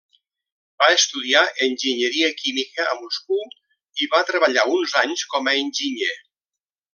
[0.83, 3.45] Va estudiar enginyeria química a Moscou
[4.05, 6.15] i va treballar uns anys com a enginyer.